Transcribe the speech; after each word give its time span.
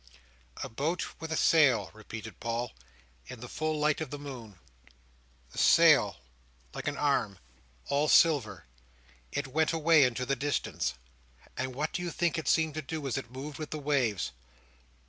"A 0.63 0.67
boat 0.67 1.05
with 1.19 1.31
a 1.31 1.37
sail," 1.37 1.91
repeated 1.93 2.39
Paul, 2.39 2.71
"in 3.27 3.39
the 3.39 3.47
full 3.47 3.77
light 3.77 4.01
of 4.01 4.09
the 4.09 4.17
moon. 4.17 4.57
The 5.51 5.59
sail 5.59 6.17
like 6.73 6.87
an 6.87 6.97
arm, 6.97 7.37
all 7.85 8.07
silver. 8.07 8.65
It 9.31 9.45
went 9.45 9.73
away 9.73 10.03
into 10.03 10.25
the 10.25 10.35
distance, 10.35 10.95
and 11.55 11.75
what 11.75 11.93
do 11.93 12.01
you 12.01 12.09
think 12.09 12.39
it 12.39 12.47
seemed 12.47 12.73
to 12.73 12.81
do 12.81 13.05
as 13.05 13.15
it 13.15 13.29
moved 13.29 13.59
with 13.59 13.69
the 13.69 13.77
waves?" 13.77 14.31